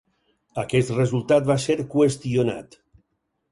[0.63, 2.81] Aquest resultat va ser qüestionat.